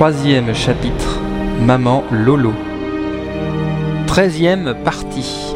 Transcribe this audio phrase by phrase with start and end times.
[0.00, 1.20] Troisième chapitre,
[1.60, 2.54] Maman Lolo.
[4.06, 5.54] Treizième partie.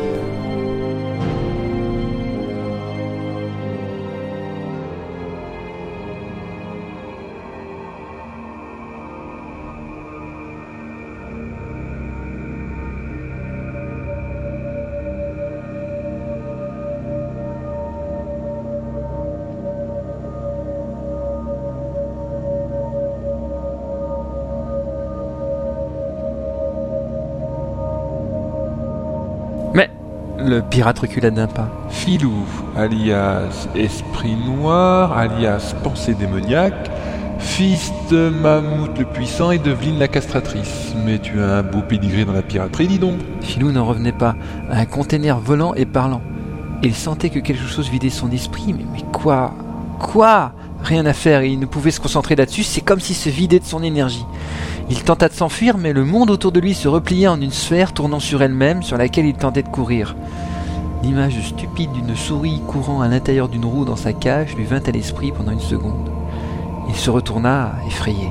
[30.45, 31.69] Le pirate recula d'un pas.
[31.89, 32.45] Filou,
[32.77, 36.91] alias Esprit Noir, alias Pensée démoniaque,
[37.39, 40.95] fils de Mammouth le Puissant et d'Eveline la Castratrice.
[41.05, 43.19] Mais tu as un beau pédigré dans la piraterie, dis donc.
[43.41, 44.37] Filou n'en revenait pas.
[44.71, 46.21] Un container volant et parlant.
[46.83, 49.55] Il sentait que quelque chose vidait son esprit, mais, mais quoi?
[49.99, 50.53] Quoi?
[50.83, 53.59] Rien à faire, et il ne pouvait se concentrer là-dessus, c'est comme s'il se vidait
[53.59, 54.27] de son énergie.
[54.91, 57.93] Il tenta de s'enfuir, mais le monde autour de lui se repliait en une sphère
[57.93, 60.15] tournant sur elle-même, sur laquelle il tentait de courir.
[61.03, 64.91] L'image stupide d'une souris courant à l'intérieur d'une roue dans sa cage lui vint à
[64.91, 66.11] l'esprit pendant une seconde.
[66.89, 68.31] Il se retourna, effrayé.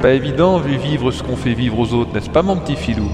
[0.00, 3.10] Pas évident vu vivre ce qu'on fait vivre aux autres, n'est-ce pas mon petit filou?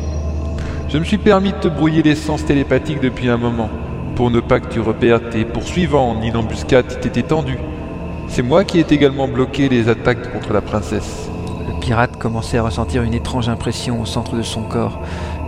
[0.88, 3.68] Je me suis permis de te brouiller les sens télépathiques depuis un moment,
[4.14, 7.58] pour ne pas que tu repères tes poursuivants ni l'embuscade qui t'était tendue.
[8.28, 11.28] C'est moi qui ai également bloqué les attaques contre la princesse.
[11.66, 15.00] Le pirate commençait à ressentir une étrange impression au centre de son corps,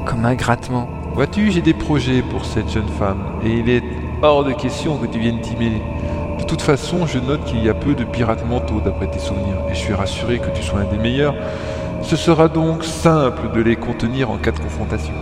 [0.07, 0.89] comme un grattement.
[1.15, 3.85] Vois-tu, j'ai des projets pour cette jeune femme, et il est
[4.23, 5.83] hors de question que tu viennes t'y mêler.
[6.39, 9.57] De toute façon, je note qu'il y a peu de pirates mentaux d'après tes souvenirs,
[9.71, 11.35] et je suis rassuré que tu sois un des meilleurs.
[12.03, 15.13] Ce sera donc simple de les contenir en cas de confrontation.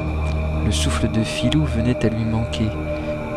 [0.65, 2.69] Le souffle de Filou venait à lui manquer.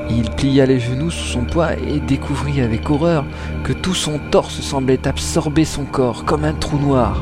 [0.09, 3.25] Il plia les genoux sous son poids et découvrit avec horreur
[3.63, 7.21] que tout son torse semblait absorber son corps comme un trou noir.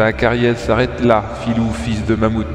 [0.00, 2.46] Ta carrière s'arrête là, filou fils de mammouth.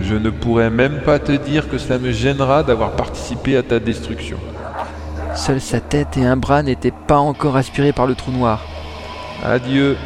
[0.00, 3.80] Je ne pourrais même pas te dire que ça me gênera d'avoir participé à ta
[3.80, 4.36] destruction.
[5.34, 8.64] Seule sa tête et un bras n'étaient pas encore aspirés par le trou noir.
[9.42, 9.96] Adieu.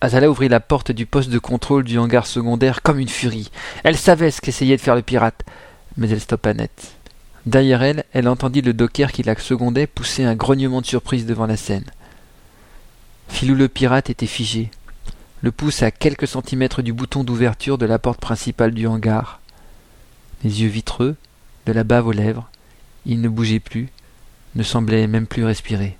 [0.00, 3.50] Azala ouvrit la porte du poste de contrôle du hangar secondaire comme une furie.
[3.82, 5.44] Elle savait ce qu'essayait de faire le pirate,
[5.96, 6.92] mais elle stoppa net.
[7.46, 11.46] Derrière elle, elle entendit le docker qui la secondait pousser un grognement de surprise devant
[11.46, 11.86] la scène.
[13.28, 14.70] Filou le pirate était figé,
[15.42, 19.40] le pouce à quelques centimètres du bouton d'ouverture de la porte principale du hangar.
[20.44, 21.16] Les yeux vitreux,
[21.66, 22.48] de la bave aux lèvres,
[23.06, 23.88] il ne bougeait plus,
[24.54, 25.96] ne semblait même plus respirer.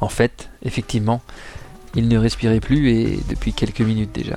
[0.00, 1.22] En fait, effectivement,
[1.94, 4.36] Il ne respirait plus et depuis quelques minutes déjà.